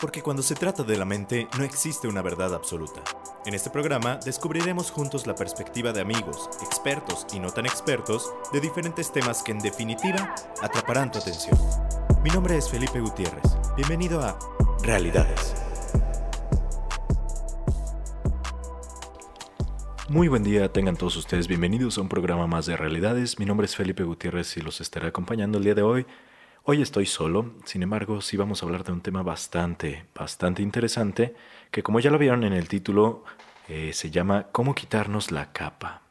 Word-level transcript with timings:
Porque 0.00 0.22
cuando 0.22 0.42
se 0.42 0.54
trata 0.54 0.82
de 0.82 0.96
la 0.96 1.04
mente 1.04 1.46
no 1.58 1.64
existe 1.64 2.08
una 2.08 2.22
verdad 2.22 2.54
absoluta. 2.54 3.02
En 3.44 3.52
este 3.52 3.68
programa 3.68 4.16
descubriremos 4.24 4.90
juntos 4.90 5.26
la 5.26 5.34
perspectiva 5.34 5.92
de 5.92 6.00
amigos, 6.00 6.48
expertos 6.62 7.26
y 7.34 7.38
no 7.38 7.50
tan 7.50 7.66
expertos 7.66 8.32
de 8.50 8.62
diferentes 8.62 9.12
temas 9.12 9.42
que 9.42 9.52
en 9.52 9.58
definitiva 9.58 10.34
atraparán 10.62 11.12
tu 11.12 11.18
atención. 11.18 11.58
Mi 12.24 12.30
nombre 12.30 12.56
es 12.56 12.70
Felipe 12.70 12.98
Gutiérrez. 12.98 13.44
Bienvenido 13.76 14.22
a 14.22 14.38
Realidades. 14.82 15.54
Muy 20.08 20.28
buen 20.28 20.42
día, 20.42 20.72
tengan 20.72 20.96
todos 20.96 21.16
ustedes 21.16 21.46
bienvenidos 21.46 21.98
a 21.98 22.00
un 22.00 22.08
programa 22.08 22.46
más 22.46 22.64
de 22.64 22.74
Realidades. 22.74 23.38
Mi 23.38 23.44
nombre 23.44 23.66
es 23.66 23.76
Felipe 23.76 24.02
Gutiérrez 24.02 24.56
y 24.56 24.62
los 24.62 24.80
estaré 24.80 25.08
acompañando 25.08 25.58
el 25.58 25.64
día 25.64 25.74
de 25.74 25.82
hoy 25.82 26.06
Hoy 26.72 26.82
estoy 26.82 27.04
solo, 27.04 27.50
sin 27.64 27.82
embargo, 27.82 28.20
sí 28.20 28.36
vamos 28.36 28.62
a 28.62 28.66
hablar 28.66 28.84
de 28.84 28.92
un 28.92 29.00
tema 29.00 29.24
bastante, 29.24 30.04
bastante 30.14 30.62
interesante, 30.62 31.34
que 31.72 31.82
como 31.82 31.98
ya 31.98 32.12
lo 32.12 32.18
vieron 32.18 32.44
en 32.44 32.52
el 32.52 32.68
título, 32.68 33.24
eh, 33.66 33.92
se 33.92 34.12
llama 34.12 34.46
¿Cómo 34.52 34.76
quitarnos 34.76 35.32
la 35.32 35.52
capa? 35.52 36.02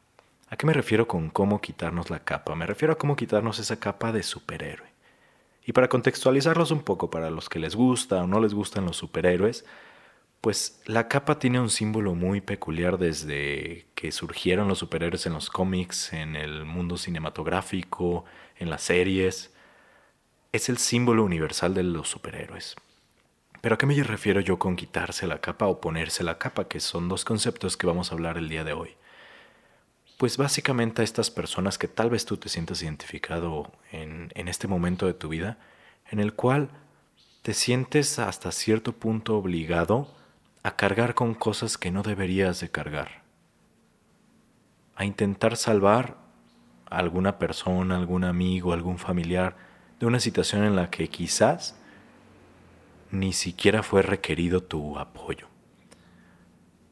¿A 0.50 0.56
qué 0.58 0.66
me 0.66 0.74
refiero 0.74 1.08
con 1.08 1.30
cómo 1.30 1.62
quitarnos 1.62 2.10
la 2.10 2.24
capa? 2.24 2.54
Me 2.56 2.66
refiero 2.66 2.92
a 2.92 2.98
cómo 2.98 3.16
quitarnos 3.16 3.58
esa 3.58 3.80
capa 3.80 4.12
de 4.12 4.22
superhéroe. 4.22 4.90
Y 5.64 5.72
para 5.72 5.88
contextualizarlos 5.88 6.72
un 6.72 6.82
poco 6.82 7.08
para 7.08 7.30
los 7.30 7.48
que 7.48 7.58
les 7.58 7.74
gusta 7.74 8.22
o 8.22 8.26
no 8.26 8.38
les 8.38 8.52
gustan 8.52 8.84
los 8.84 8.98
superhéroes, 8.98 9.64
pues 10.42 10.82
la 10.84 11.08
capa 11.08 11.38
tiene 11.38 11.58
un 11.58 11.70
símbolo 11.70 12.14
muy 12.14 12.42
peculiar 12.42 12.98
desde 12.98 13.86
que 13.94 14.12
surgieron 14.12 14.68
los 14.68 14.80
superhéroes 14.80 15.24
en 15.24 15.32
los 15.32 15.48
cómics, 15.48 16.12
en 16.12 16.36
el 16.36 16.66
mundo 16.66 16.98
cinematográfico, 16.98 18.26
en 18.58 18.68
las 18.68 18.82
series 18.82 19.54
es 20.52 20.68
el 20.68 20.78
símbolo 20.78 21.24
universal 21.24 21.74
de 21.74 21.82
los 21.82 22.08
superhéroes. 22.08 22.76
Pero 23.60 23.74
¿a 23.74 23.78
qué 23.78 23.86
me 23.86 24.02
refiero 24.02 24.40
yo 24.40 24.58
con 24.58 24.74
quitarse 24.74 25.26
la 25.26 25.40
capa 25.40 25.66
o 25.66 25.80
ponerse 25.80 26.24
la 26.24 26.38
capa, 26.38 26.66
que 26.66 26.80
son 26.80 27.08
dos 27.08 27.24
conceptos 27.24 27.76
que 27.76 27.86
vamos 27.86 28.10
a 28.10 28.14
hablar 28.14 28.38
el 28.38 28.48
día 28.48 28.64
de 28.64 28.72
hoy? 28.72 28.96
Pues 30.18 30.36
básicamente 30.36 31.02
a 31.02 31.04
estas 31.04 31.30
personas 31.30 31.78
que 31.78 31.88
tal 31.88 32.10
vez 32.10 32.24
tú 32.24 32.36
te 32.36 32.48
sientas 32.48 32.82
identificado 32.82 33.70
en, 33.92 34.32
en 34.34 34.48
este 34.48 34.66
momento 34.66 35.06
de 35.06 35.14
tu 35.14 35.28
vida, 35.28 35.58
en 36.10 36.20
el 36.20 36.34
cual 36.34 36.70
te 37.42 37.54
sientes 37.54 38.18
hasta 38.18 38.50
cierto 38.50 38.92
punto 38.92 39.36
obligado 39.36 40.14
a 40.62 40.76
cargar 40.76 41.14
con 41.14 41.34
cosas 41.34 41.78
que 41.78 41.90
no 41.90 42.02
deberías 42.02 42.60
de 42.60 42.70
cargar, 42.70 43.22
a 44.94 45.04
intentar 45.04 45.56
salvar 45.56 46.18
a 46.90 46.98
alguna 46.98 47.38
persona, 47.38 47.96
algún 47.96 48.24
amigo, 48.24 48.72
algún 48.72 48.98
familiar, 48.98 49.69
de 50.00 50.06
una 50.06 50.18
situación 50.18 50.64
en 50.64 50.74
la 50.74 50.90
que 50.90 51.08
quizás 51.08 51.76
ni 53.10 53.34
siquiera 53.34 53.82
fue 53.82 54.02
requerido 54.02 54.62
tu 54.62 54.98
apoyo. 54.98 55.46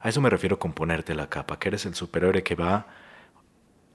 A 0.00 0.10
eso 0.10 0.20
me 0.20 0.30
refiero 0.30 0.58
con 0.58 0.74
ponerte 0.74 1.14
la 1.14 1.28
capa, 1.28 1.58
que 1.58 1.68
eres 1.68 1.86
el 1.86 1.94
superhéroe 1.94 2.42
que 2.42 2.54
va 2.54 2.86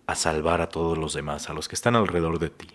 a 0.08 0.16
salvar 0.16 0.62
a 0.62 0.70
todos 0.70 0.98
los 0.98 1.14
demás, 1.14 1.50
a 1.50 1.54
los 1.54 1.70
que 1.70 1.76
están 1.76 1.96
alrededor 1.96 2.40
de 2.40 2.50
ti. 2.50 2.68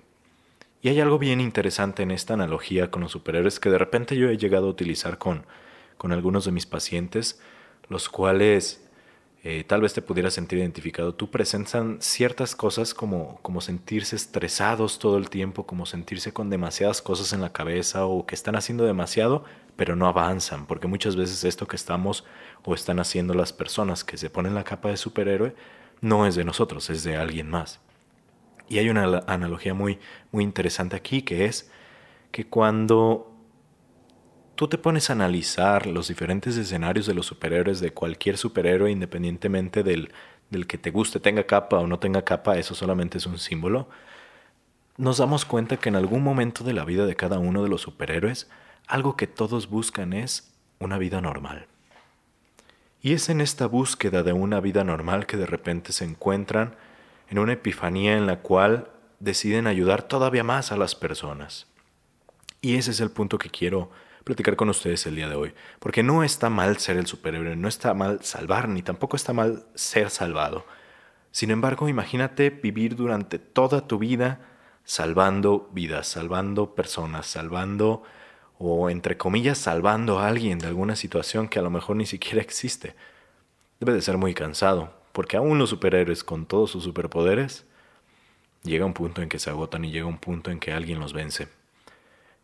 Y 0.81 0.89
hay 0.89 1.00
algo 1.00 1.19
bien 1.19 1.41
interesante 1.41 2.05
en 2.05 2.12
esta 2.12 2.34
analogía 2.34 2.91
con 2.91 3.03
los 3.03 3.12
superhéroes 3.12 3.59
que 3.59 3.69
de 3.69 3.78
repente 3.78 4.16
yo 4.16 4.31
he 4.31 4.39
llegado 4.39 4.69
a 4.69 4.70
utilizar 4.70 5.19
con, 5.19 5.44
con 5.97 6.12
algunos 6.12 6.44
de 6.44 6.53
mis 6.53 6.66
pacientes, 6.66 7.41
los 7.89 8.09
cuales 8.09 8.88
eh, 9.44 9.64
tal 9.64 9.81
vez 9.81 9.94
te 9.94 10.03
pudieras 10.03 10.34
sentir 10.34 10.58
identificado, 10.58 11.14
tú 11.14 11.31
presentan 11.31 11.98
ciertas 12.00 12.56
cosas 12.56 12.92
como, 12.92 13.39
como 13.42 13.61
sentirse 13.61 14.17
estresados 14.17 14.98
todo 14.98 15.17
el 15.17 15.31
tiempo, 15.31 15.64
como 15.64 15.86
sentirse 15.86 16.33
con 16.33 16.50
demasiadas 16.50 17.03
cosas 17.03 17.33
en 17.33 17.41
la 17.41 17.53
cabeza 17.53 18.05
o 18.06 18.27
que 18.27 18.34
están 18.34 18.56
haciendo 18.56 18.84
demasiado, 18.84 19.44
pero 19.77 19.94
no 19.94 20.09
avanzan, 20.09 20.66
porque 20.66 20.89
muchas 20.89 21.14
veces 21.14 21.44
esto 21.44 21.69
que 21.69 21.77
estamos 21.77 22.25
o 22.64 22.75
están 22.75 22.98
haciendo 22.98 23.33
las 23.33 23.53
personas 23.53 24.03
que 24.03 24.16
se 24.16 24.28
ponen 24.28 24.54
la 24.56 24.65
capa 24.65 24.88
de 24.88 24.97
superhéroe 24.97 25.55
no 26.00 26.26
es 26.26 26.34
de 26.34 26.44
nosotros, 26.44 26.91
es 26.91 27.05
de 27.05 27.16
alguien 27.16 27.49
más. 27.49 27.81
Y 28.69 28.78
hay 28.78 28.91
una 28.91 29.22
analogía 29.28 29.72
muy, 29.72 29.99
muy 30.32 30.44
interesante 30.44 30.97
aquí 30.97 31.22
que 31.22 31.44
es 31.44 31.70
que 32.32 32.47
cuando 32.47 33.38
tú 34.58 34.66
te 34.66 34.76
pones 34.76 35.08
a 35.08 35.12
analizar 35.12 35.86
los 35.86 36.08
diferentes 36.08 36.56
escenarios 36.56 37.06
de 37.06 37.14
los 37.14 37.26
superhéroes, 37.26 37.78
de 37.78 37.92
cualquier 37.92 38.36
superhéroe, 38.36 38.91
independientemente 38.91 39.84
del, 39.84 40.10
del 40.50 40.66
que 40.66 40.78
te 40.78 40.91
guste, 40.91 41.20
tenga 41.20 41.44
capa 41.44 41.78
o 41.78 41.86
no 41.86 42.00
tenga 42.00 42.22
capa, 42.22 42.58
eso 42.58 42.74
solamente 42.74 43.19
es 43.19 43.26
un 43.26 43.38
símbolo, 43.38 43.88
nos 44.96 45.19
damos 45.19 45.44
cuenta 45.44 45.76
que 45.76 45.91
en 45.91 45.94
algún 45.94 46.24
momento 46.24 46.64
de 46.64 46.72
la 46.72 46.84
vida 46.84 47.06
de 47.06 47.14
cada 47.14 47.38
uno 47.38 47.62
de 47.62 47.69
los 47.69 47.82
superhéroes, 47.82 48.50
algo 48.88 49.16
que 49.16 49.28
todos 49.28 49.70
buscan 49.70 50.12
es 50.12 50.52
una 50.80 50.98
vida 50.98 51.20
normal. 51.20 51.69
Y 53.00 53.12
es 53.12 53.28
en 53.28 53.40
esta 53.40 53.66
búsqueda 53.66 54.25
de 54.25 54.32
una 54.32 54.58
vida 54.58 54.82
normal 54.82 55.26
que 55.26 55.36
de 55.36 55.46
repente 55.46 55.92
se 55.92 56.04
encuentran 56.04 56.75
en 57.30 57.38
una 57.38 57.52
epifanía 57.52 58.16
en 58.16 58.26
la 58.26 58.40
cual 58.40 58.90
deciden 59.20 59.69
ayudar 59.69 60.02
todavía 60.02 60.42
más 60.42 60.72
a 60.72 60.76
las 60.76 60.96
personas. 60.96 61.69
Y 62.60 62.75
ese 62.75 62.90
es 62.90 62.98
el 62.98 63.12
punto 63.12 63.38
que 63.38 63.50
quiero 63.50 63.92
platicar 64.28 64.56
con 64.56 64.69
ustedes 64.69 65.06
el 65.06 65.16
día 65.16 65.28
de 65.28 65.34
hoy. 65.34 65.55
Porque 65.78 66.03
no 66.03 66.22
está 66.22 66.50
mal 66.50 66.77
ser 66.77 66.99
el 66.99 67.06
superhéroe, 67.06 67.56
no 67.56 67.66
está 67.66 67.94
mal 67.94 68.22
salvar, 68.22 68.69
ni 68.69 68.83
tampoco 68.83 69.16
está 69.16 69.33
mal 69.33 69.65
ser 69.75 70.11
salvado. 70.11 70.66
Sin 71.33 71.50
embargo, 71.50 71.89
imagínate 71.89 72.50
vivir 72.50 72.94
durante 72.94 73.38
toda 73.38 73.87
tu 73.87 73.99
vida 73.99 74.41
salvando 74.84 75.69
vidas, 75.72 76.09
salvando 76.09 76.75
personas, 76.75 77.27
salvando 77.27 78.03
o 78.59 78.91
entre 78.91 79.17
comillas 79.17 79.59
salvando 79.59 80.19
a 80.19 80.28
alguien 80.28 80.59
de 80.59 80.67
alguna 80.67 80.97
situación 80.97 81.49
que 81.49 81.59
a 81.59 81.62
lo 81.62 81.71
mejor 81.71 81.97
ni 81.97 82.06
siquiera 82.06 82.43
existe. 82.43 82.94
Debe 83.81 83.93
de 83.93 84.03
ser 84.03 84.19
muy 84.19 84.34
cansado, 84.34 84.93
porque 85.12 85.37
aún 85.37 85.59
los 85.59 85.71
superhéroes 85.71 86.22
con 86.22 86.47
todos 86.47 86.71
sus 86.71 86.84
superpoderes 86.84 87.65
llega 88.62 88.84
un 88.84 88.94
punto 88.94 89.22
en 89.22 89.28
que 89.28 89.38
se 89.38 89.50
agotan 89.50 89.84
y 89.84 89.91
llega 89.91 90.06
un 90.06 90.19
punto 90.19 90.50
en 90.50 90.59
que 90.59 90.72
alguien 90.72 91.00
los 91.00 91.12
vence. 91.12 91.49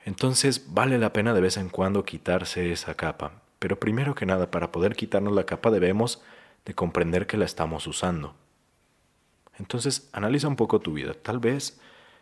Entonces 0.05 0.67
vale 0.75 0.99
la 0.99 1.13
pena 1.13 1.33
de 1.33 1.41
vez 1.41 1.57
en 1.57 1.71
cuando 1.71 2.05
quitarse 2.05 2.71
esa 2.71 2.95
capa. 2.95 3.43
Pero 3.59 3.81
primero 3.81 4.15
que 4.15 4.27
nada, 4.27 4.51
para 4.51 4.71
poder 4.71 4.95
quitarnos 4.95 5.33
la 5.33 5.47
capa 5.47 5.71
debemos 5.71 6.23
de 6.67 6.75
comprender 6.75 7.27
que 7.27 7.39
la 7.39 7.47
estamos 7.47 7.87
usando. 7.87 8.35
Entonces 9.59 10.09
analiza 10.13 10.49
un 10.49 10.57
poco 10.57 10.81
tu 10.81 10.93
vida. 10.93 11.15
Tal 11.15 11.39
vez 11.39 11.81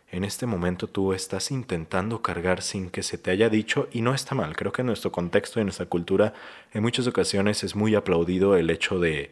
en 0.09 0.23
este 0.23 0.45
momento 0.45 0.87
tú 0.87 1.13
estás 1.13 1.51
intentando 1.51 2.21
cargar 2.21 2.61
sin 2.61 2.89
que 2.89 3.03
se 3.03 3.17
te 3.17 3.31
haya 3.31 3.49
dicho 3.49 3.89
y 3.91 4.01
no 4.01 4.13
está 4.13 4.35
mal. 4.35 4.55
Creo 4.55 4.71
que 4.71 4.81
en 4.81 4.87
nuestro 4.87 5.11
contexto 5.11 5.59
y 5.59 5.61
en 5.61 5.67
nuestra 5.67 5.87
cultura 5.87 6.33
en 6.71 6.83
muchas 6.83 7.07
ocasiones 7.07 7.63
es 7.63 7.75
muy 7.75 7.95
aplaudido 7.95 8.55
el 8.55 8.69
hecho 8.69 8.99
de, 8.99 9.31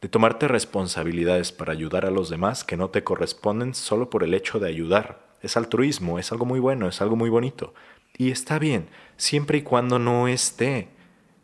de 0.00 0.08
tomarte 0.08 0.48
responsabilidades 0.48 1.52
para 1.52 1.72
ayudar 1.72 2.04
a 2.04 2.10
los 2.10 2.28
demás 2.28 2.64
que 2.64 2.76
no 2.76 2.90
te 2.90 3.04
corresponden 3.04 3.74
solo 3.74 4.10
por 4.10 4.24
el 4.24 4.34
hecho 4.34 4.58
de 4.58 4.68
ayudar 4.68 5.24
es 5.46 5.56
altruismo, 5.56 6.18
es 6.18 6.32
algo 6.32 6.44
muy 6.44 6.60
bueno, 6.60 6.88
es 6.88 7.00
algo 7.00 7.16
muy 7.16 7.30
bonito. 7.30 7.74
Y 8.16 8.30
está 8.30 8.58
bien, 8.58 8.88
siempre 9.16 9.58
y 9.58 9.62
cuando 9.62 9.98
no 9.98 10.28
esté 10.28 10.88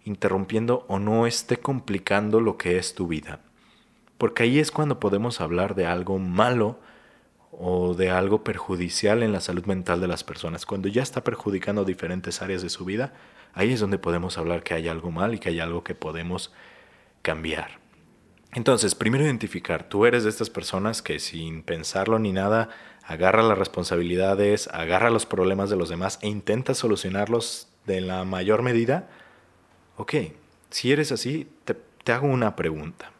interrumpiendo 0.04 0.84
o 0.88 0.98
no 0.98 1.26
esté 1.26 1.58
complicando 1.58 2.40
lo 2.40 2.56
que 2.56 2.78
es 2.78 2.94
tu 2.94 3.06
vida. 3.06 3.40
Porque 4.18 4.44
ahí 4.44 4.58
es 4.58 4.70
cuando 4.70 5.00
podemos 5.00 5.40
hablar 5.40 5.74
de 5.74 5.86
algo 5.86 6.18
malo 6.18 6.78
o 7.50 7.94
de 7.94 8.10
algo 8.10 8.44
perjudicial 8.44 9.22
en 9.22 9.32
la 9.32 9.40
salud 9.40 9.66
mental 9.66 10.00
de 10.00 10.08
las 10.08 10.24
personas. 10.24 10.64
Cuando 10.64 10.88
ya 10.88 11.02
está 11.02 11.22
perjudicando 11.22 11.84
diferentes 11.84 12.40
áreas 12.40 12.62
de 12.62 12.70
su 12.70 12.84
vida, 12.84 13.12
ahí 13.52 13.72
es 13.72 13.80
donde 13.80 13.98
podemos 13.98 14.38
hablar 14.38 14.62
que 14.62 14.74
hay 14.74 14.88
algo 14.88 15.10
mal 15.10 15.34
y 15.34 15.38
que 15.38 15.50
hay 15.50 15.60
algo 15.60 15.84
que 15.84 15.94
podemos 15.94 16.52
cambiar. 17.20 17.81
Entonces, 18.54 18.94
primero 18.94 19.24
identificar, 19.24 19.88
tú 19.88 20.04
eres 20.04 20.24
de 20.24 20.30
estas 20.30 20.50
personas 20.50 21.00
que 21.00 21.18
sin 21.18 21.62
pensarlo 21.62 22.18
ni 22.18 22.32
nada 22.32 22.68
agarra 23.02 23.42
las 23.42 23.56
responsabilidades, 23.56 24.68
agarra 24.68 25.08
los 25.08 25.24
problemas 25.24 25.70
de 25.70 25.76
los 25.76 25.88
demás 25.88 26.18
e 26.20 26.28
intenta 26.28 26.74
solucionarlos 26.74 27.68
de 27.86 28.02
la 28.02 28.24
mayor 28.24 28.62
medida, 28.62 29.08
ok, 29.96 30.14
si 30.70 30.92
eres 30.92 31.12
así, 31.12 31.50
te, 31.64 31.74
te 31.74 32.12
hago 32.12 32.26
una 32.26 32.54
pregunta. 32.54 33.12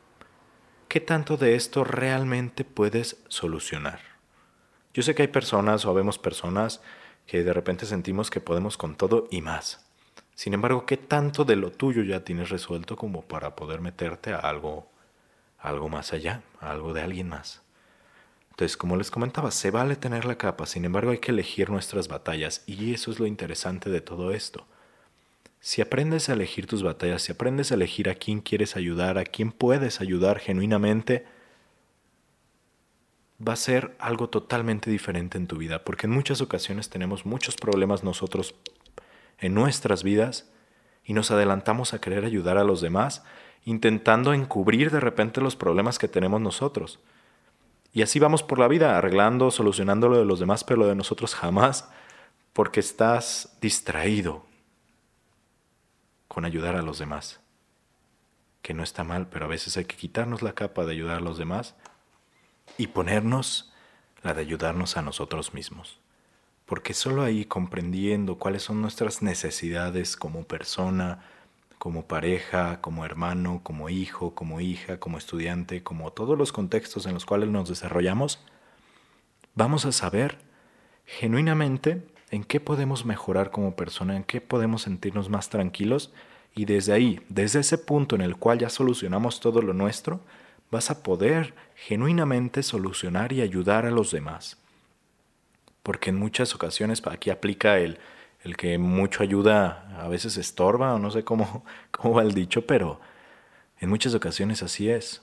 ¿Qué 0.88 1.00
tanto 1.00 1.38
de 1.38 1.54
esto 1.54 1.84
realmente 1.84 2.64
puedes 2.64 3.16
solucionar? 3.28 4.00
Yo 4.92 5.02
sé 5.02 5.14
que 5.14 5.22
hay 5.22 5.28
personas 5.28 5.86
o 5.86 5.94
vemos 5.94 6.18
personas 6.18 6.82
que 7.26 7.42
de 7.42 7.54
repente 7.54 7.86
sentimos 7.86 8.30
que 8.30 8.40
podemos 8.40 8.76
con 8.76 8.96
todo 8.96 9.26
y 9.30 9.40
más. 9.40 9.86
Sin 10.34 10.52
embargo, 10.52 10.84
¿qué 10.84 10.98
tanto 10.98 11.46
de 11.46 11.56
lo 11.56 11.72
tuyo 11.72 12.02
ya 12.02 12.24
tienes 12.24 12.50
resuelto 12.50 12.96
como 12.96 13.22
para 13.22 13.56
poder 13.56 13.80
meterte 13.80 14.34
a 14.34 14.38
algo, 14.38 14.91
algo 15.62 15.88
más 15.88 16.12
allá, 16.12 16.42
algo 16.60 16.92
de 16.92 17.00
alguien 17.00 17.28
más? 17.28 17.62
Entonces, 18.50 18.76
como 18.76 18.96
les 18.96 19.10
comentaba, 19.10 19.50
se 19.50 19.70
vale 19.70 19.96
tener 19.96 20.26
la 20.26 20.36
capa, 20.36 20.66
sin 20.66 20.84
embargo 20.84 21.10
hay 21.10 21.18
que 21.18 21.30
elegir 21.30 21.70
nuestras 21.70 22.08
batallas 22.08 22.62
y 22.66 22.92
eso 22.92 23.10
es 23.10 23.18
lo 23.18 23.26
interesante 23.26 23.88
de 23.88 24.02
todo 24.02 24.32
esto. 24.32 24.66
Si 25.58 25.80
aprendes 25.80 26.28
a 26.28 26.34
elegir 26.34 26.66
tus 26.66 26.82
batallas, 26.82 27.22
si 27.22 27.32
aprendes 27.32 27.70
a 27.70 27.76
elegir 27.76 28.10
a 28.10 28.14
quién 28.14 28.40
quieres 28.40 28.76
ayudar, 28.76 29.16
a 29.16 29.24
quién 29.24 29.52
puedes 29.52 30.00
ayudar 30.00 30.38
genuinamente, 30.38 31.24
va 33.46 33.54
a 33.54 33.56
ser 33.56 33.96
algo 33.98 34.28
totalmente 34.28 34.90
diferente 34.90 35.38
en 35.38 35.46
tu 35.46 35.56
vida, 35.56 35.84
porque 35.84 36.06
en 36.06 36.12
muchas 36.12 36.40
ocasiones 36.40 36.90
tenemos 36.90 37.24
muchos 37.24 37.56
problemas 37.56 38.04
nosotros 38.04 38.54
en 39.38 39.54
nuestras 39.54 40.02
vidas 40.02 40.50
y 41.04 41.14
nos 41.14 41.30
adelantamos 41.30 41.94
a 41.94 42.00
querer 42.00 42.24
ayudar 42.24 42.58
a 42.58 42.64
los 42.64 42.80
demás, 42.80 43.24
intentando 43.64 44.34
encubrir 44.34 44.90
de 44.90 45.00
repente 45.00 45.40
los 45.40 45.56
problemas 45.56 45.98
que 45.98 46.08
tenemos 46.08 46.40
nosotros. 46.40 46.98
Y 47.92 48.02
así 48.02 48.18
vamos 48.18 48.42
por 48.42 48.58
la 48.58 48.68
vida, 48.68 48.96
arreglando, 48.96 49.50
solucionando 49.50 50.08
lo 50.08 50.18
de 50.18 50.24
los 50.24 50.40
demás, 50.40 50.64
pero 50.64 50.80
lo 50.80 50.86
de 50.86 50.94
nosotros 50.94 51.34
jamás, 51.34 51.88
porque 52.52 52.80
estás 52.80 53.56
distraído 53.60 54.46
con 56.26 56.44
ayudar 56.44 56.76
a 56.76 56.82
los 56.82 56.98
demás. 56.98 57.40
Que 58.62 58.74
no 58.74 58.82
está 58.82 59.04
mal, 59.04 59.28
pero 59.28 59.44
a 59.44 59.48
veces 59.48 59.76
hay 59.76 59.84
que 59.84 59.96
quitarnos 59.96 60.40
la 60.40 60.54
capa 60.54 60.84
de 60.84 60.92
ayudar 60.92 61.18
a 61.18 61.20
los 61.20 61.36
demás 61.36 61.74
y 62.78 62.86
ponernos 62.88 63.72
la 64.22 64.32
de 64.32 64.40
ayudarnos 64.40 64.96
a 64.96 65.02
nosotros 65.02 65.52
mismos. 65.52 66.00
Porque 66.64 66.94
solo 66.94 67.22
ahí 67.22 67.44
comprendiendo 67.44 68.38
cuáles 68.38 68.62
son 68.62 68.80
nuestras 68.80 69.20
necesidades 69.20 70.16
como 70.16 70.44
persona, 70.44 71.22
como 71.82 72.06
pareja, 72.06 72.80
como 72.80 73.04
hermano, 73.04 73.58
como 73.64 73.88
hijo, 73.88 74.36
como 74.36 74.60
hija, 74.60 75.00
como 75.00 75.18
estudiante, 75.18 75.82
como 75.82 76.12
todos 76.12 76.38
los 76.38 76.52
contextos 76.52 77.06
en 77.06 77.14
los 77.14 77.26
cuales 77.26 77.48
nos 77.48 77.68
desarrollamos, 77.68 78.38
vamos 79.56 79.84
a 79.84 79.90
saber 79.90 80.38
genuinamente 81.06 82.06
en 82.30 82.44
qué 82.44 82.60
podemos 82.60 83.04
mejorar 83.04 83.50
como 83.50 83.74
persona, 83.74 84.16
en 84.16 84.22
qué 84.22 84.40
podemos 84.40 84.82
sentirnos 84.82 85.28
más 85.28 85.50
tranquilos 85.50 86.12
y 86.54 86.66
desde 86.66 86.92
ahí, 86.92 87.20
desde 87.28 87.58
ese 87.58 87.78
punto 87.78 88.14
en 88.14 88.20
el 88.20 88.36
cual 88.36 88.60
ya 88.60 88.68
solucionamos 88.68 89.40
todo 89.40 89.60
lo 89.60 89.74
nuestro, 89.74 90.20
vas 90.70 90.88
a 90.88 91.02
poder 91.02 91.52
genuinamente 91.74 92.62
solucionar 92.62 93.32
y 93.32 93.40
ayudar 93.40 93.86
a 93.86 93.90
los 93.90 94.12
demás. 94.12 94.56
Porque 95.82 96.10
en 96.10 96.16
muchas 96.16 96.54
ocasiones 96.54 97.02
aquí 97.06 97.30
aplica 97.30 97.80
el 97.80 97.98
el 98.42 98.56
que 98.56 98.78
mucho 98.78 99.22
ayuda 99.22 99.96
a 99.98 100.08
veces 100.08 100.36
estorba, 100.36 100.94
o 100.94 100.98
no 100.98 101.10
sé 101.10 101.24
cómo, 101.24 101.64
cómo 101.90 102.14
va 102.14 102.22
el 102.22 102.34
dicho, 102.34 102.66
pero 102.66 103.00
en 103.80 103.88
muchas 103.88 104.14
ocasiones 104.14 104.62
así 104.62 104.90
es. 104.90 105.22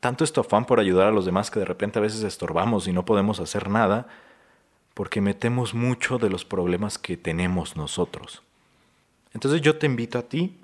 Tanto 0.00 0.24
es 0.24 0.36
afán 0.36 0.64
por 0.64 0.80
ayudar 0.80 1.06
a 1.06 1.12
los 1.12 1.24
demás 1.24 1.50
que 1.50 1.60
de 1.60 1.64
repente 1.64 1.98
a 1.98 2.02
veces 2.02 2.24
estorbamos 2.24 2.88
y 2.88 2.92
no 2.92 3.04
podemos 3.04 3.38
hacer 3.38 3.68
nada 3.68 4.08
porque 4.94 5.20
metemos 5.20 5.74
mucho 5.74 6.18
de 6.18 6.28
los 6.28 6.44
problemas 6.44 6.98
que 6.98 7.16
tenemos 7.16 7.76
nosotros. 7.76 8.42
Entonces 9.32 9.60
yo 9.60 9.78
te 9.78 9.86
invito 9.86 10.18
a 10.18 10.22
ti, 10.22 10.58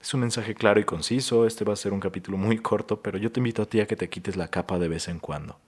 es 0.00 0.12
un 0.14 0.20
mensaje 0.20 0.54
claro 0.54 0.80
y 0.80 0.84
conciso, 0.84 1.46
este 1.46 1.64
va 1.64 1.74
a 1.74 1.76
ser 1.76 1.92
un 1.92 2.00
capítulo 2.00 2.36
muy 2.36 2.58
corto, 2.58 3.00
pero 3.00 3.18
yo 3.18 3.30
te 3.30 3.40
invito 3.40 3.62
a 3.62 3.66
ti 3.66 3.80
a 3.80 3.86
que 3.86 3.96
te 3.96 4.08
quites 4.08 4.36
la 4.36 4.48
capa 4.48 4.78
de 4.78 4.88
vez 4.88 5.08
en 5.08 5.18
cuando 5.18 5.58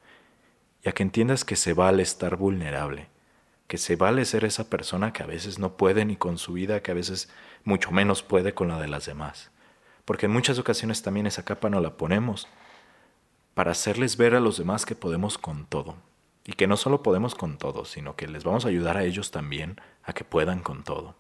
y 0.82 0.88
a 0.88 0.92
que 0.92 1.02
entiendas 1.02 1.44
que 1.44 1.56
se 1.56 1.74
vale 1.74 2.02
estar 2.02 2.36
vulnerable 2.36 3.08
que 3.66 3.78
se 3.78 3.96
vale 3.96 4.24
ser 4.24 4.44
esa 4.44 4.70
persona 4.70 5.12
que 5.12 5.22
a 5.22 5.26
veces 5.26 5.58
no 5.58 5.76
puede 5.76 6.04
ni 6.04 6.16
con 6.16 6.38
su 6.38 6.52
vida, 6.52 6.82
que 6.82 6.92
a 6.92 6.94
veces 6.94 7.28
mucho 7.64 7.90
menos 7.90 8.22
puede 8.22 8.54
con 8.54 8.68
la 8.68 8.80
de 8.80 8.88
las 8.88 9.06
demás. 9.06 9.50
Porque 10.04 10.26
en 10.26 10.32
muchas 10.32 10.58
ocasiones 10.58 11.02
también 11.02 11.26
esa 11.26 11.44
capa 11.44 11.68
no 11.68 11.80
la 11.80 11.96
ponemos 11.96 12.46
para 13.54 13.72
hacerles 13.72 14.16
ver 14.16 14.34
a 14.34 14.40
los 14.40 14.58
demás 14.58 14.86
que 14.86 14.94
podemos 14.94 15.38
con 15.38 15.66
todo. 15.66 15.96
Y 16.44 16.52
que 16.52 16.68
no 16.68 16.76
solo 16.76 17.02
podemos 17.02 17.34
con 17.34 17.58
todo, 17.58 17.84
sino 17.84 18.14
que 18.14 18.28
les 18.28 18.44
vamos 18.44 18.64
a 18.64 18.68
ayudar 18.68 18.96
a 18.96 19.04
ellos 19.04 19.32
también 19.32 19.80
a 20.04 20.12
que 20.12 20.22
puedan 20.22 20.60
con 20.60 20.84
todo. 20.84 21.16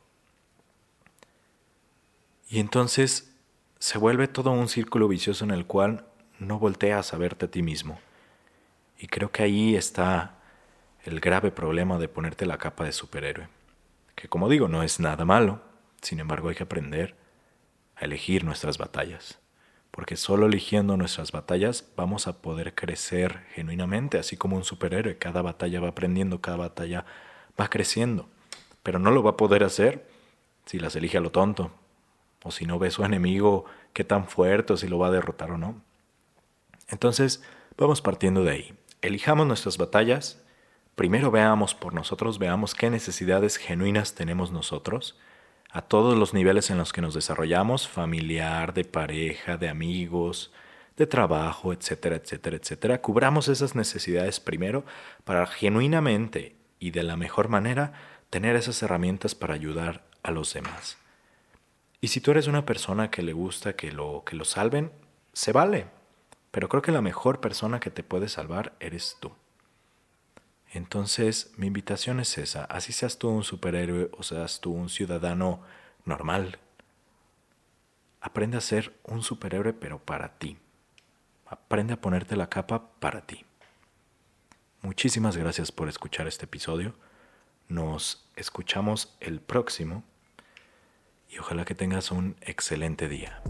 Y 2.48 2.60
entonces 2.60 3.34
se 3.80 3.98
vuelve 3.98 4.28
todo 4.28 4.52
un 4.52 4.68
círculo 4.68 5.08
vicioso 5.08 5.44
en 5.44 5.50
el 5.50 5.66
cual 5.66 6.06
no 6.38 6.60
volteas 6.60 7.12
a 7.12 7.18
verte 7.18 7.46
a 7.46 7.50
ti 7.50 7.62
mismo. 7.62 7.98
Y 8.98 9.08
creo 9.08 9.32
que 9.32 9.42
ahí 9.42 9.74
está 9.74 10.35
el 11.06 11.20
grave 11.20 11.50
problema 11.50 11.98
de 11.98 12.08
ponerte 12.08 12.46
la 12.46 12.58
capa 12.58 12.84
de 12.84 12.92
superhéroe, 12.92 13.48
que 14.14 14.28
como 14.28 14.48
digo 14.48 14.68
no 14.68 14.82
es 14.82 14.98
nada 14.98 15.24
malo, 15.24 15.60
sin 16.02 16.20
embargo 16.20 16.48
hay 16.48 16.56
que 16.56 16.64
aprender 16.64 17.14
a 17.96 18.04
elegir 18.04 18.44
nuestras 18.44 18.76
batallas, 18.76 19.38
porque 19.90 20.16
solo 20.16 20.46
eligiendo 20.46 20.96
nuestras 20.96 21.32
batallas 21.32 21.88
vamos 21.96 22.26
a 22.26 22.42
poder 22.42 22.74
crecer 22.74 23.44
genuinamente, 23.54 24.18
así 24.18 24.36
como 24.36 24.56
un 24.56 24.64
superhéroe, 24.64 25.16
cada 25.16 25.42
batalla 25.42 25.80
va 25.80 25.88
aprendiendo, 25.88 26.40
cada 26.40 26.56
batalla 26.56 27.04
va 27.58 27.68
creciendo, 27.68 28.28
pero 28.82 28.98
no 28.98 29.10
lo 29.10 29.22
va 29.22 29.30
a 29.30 29.36
poder 29.36 29.64
hacer 29.64 30.08
si 30.66 30.78
las 30.78 30.96
elige 30.96 31.18
a 31.18 31.20
lo 31.20 31.30
tonto, 31.30 31.70
o 32.42 32.50
si 32.50 32.66
no 32.66 32.78
ve 32.78 32.90
su 32.90 33.04
enemigo 33.04 33.64
qué 33.92 34.04
tan 34.04 34.26
fuerte, 34.28 34.72
o 34.72 34.76
si 34.76 34.88
lo 34.88 34.98
va 34.98 35.08
a 35.08 35.12
derrotar 35.12 35.50
o 35.50 35.58
no. 35.58 35.80
Entonces, 36.88 37.42
vamos 37.76 38.02
partiendo 38.02 38.44
de 38.44 38.50
ahí. 38.50 38.74
Elijamos 39.02 39.46
nuestras 39.46 39.78
batallas 39.78 40.44
primero 40.96 41.30
veamos 41.30 41.74
por 41.74 41.94
nosotros, 41.94 42.38
veamos 42.38 42.74
qué 42.74 42.90
necesidades 42.90 43.58
genuinas 43.58 44.14
tenemos 44.14 44.50
nosotros, 44.50 45.16
a 45.70 45.82
todos 45.82 46.16
los 46.16 46.32
niveles 46.32 46.70
en 46.70 46.78
los 46.78 46.92
que 46.92 47.02
nos 47.02 47.14
desarrollamos, 47.14 47.86
familiar, 47.86 48.72
de 48.72 48.84
pareja, 48.84 49.58
de 49.58 49.68
amigos, 49.68 50.52
de 50.96 51.06
trabajo, 51.06 51.74
etcétera, 51.74 52.16
etcétera, 52.16 52.56
etcétera. 52.56 53.02
Cubramos 53.02 53.48
esas 53.48 53.74
necesidades 53.74 54.40
primero 54.40 54.86
para 55.24 55.46
genuinamente 55.46 56.56
y 56.78 56.92
de 56.92 57.02
la 57.02 57.16
mejor 57.18 57.48
manera 57.48 57.92
tener 58.30 58.56
esas 58.56 58.82
herramientas 58.82 59.34
para 59.34 59.54
ayudar 59.54 60.06
a 60.22 60.30
los 60.30 60.54
demás. 60.54 60.96
Y 62.00 62.08
si 62.08 62.20
tú 62.20 62.30
eres 62.30 62.46
una 62.46 62.64
persona 62.64 63.10
que 63.10 63.22
le 63.22 63.34
gusta 63.34 63.74
que 63.74 63.92
lo, 63.92 64.24
que 64.24 64.36
lo 64.36 64.46
salven, 64.46 64.92
se 65.34 65.52
vale. 65.52 65.88
Pero 66.50 66.70
creo 66.70 66.80
que 66.80 66.92
la 66.92 67.02
mejor 67.02 67.40
persona 67.40 67.80
que 67.80 67.90
te 67.90 68.02
puede 68.02 68.28
salvar 68.28 68.72
eres 68.80 69.18
tú. 69.20 69.32
Entonces, 70.72 71.52
mi 71.56 71.68
invitación 71.68 72.20
es 72.20 72.36
esa, 72.38 72.64
así 72.64 72.92
seas 72.92 73.18
tú 73.18 73.28
un 73.28 73.44
superhéroe 73.44 74.10
o 74.12 74.22
seas 74.22 74.60
tú 74.60 74.72
un 74.72 74.88
ciudadano 74.88 75.62
normal, 76.04 76.58
aprende 78.20 78.56
a 78.56 78.60
ser 78.60 78.98
un 79.04 79.22
superhéroe 79.22 79.72
pero 79.72 79.98
para 79.98 80.38
ti. 80.38 80.58
Aprende 81.46 81.94
a 81.94 82.00
ponerte 82.00 82.36
la 82.36 82.48
capa 82.48 82.90
para 82.98 83.24
ti. 83.26 83.44
Muchísimas 84.82 85.36
gracias 85.36 85.70
por 85.70 85.88
escuchar 85.88 86.26
este 86.26 86.44
episodio. 86.44 86.94
Nos 87.68 88.28
escuchamos 88.36 89.16
el 89.20 89.40
próximo 89.40 90.02
y 91.28 91.38
ojalá 91.38 91.64
que 91.64 91.74
tengas 91.74 92.10
un 92.10 92.36
excelente 92.40 93.08
día. 93.08 93.42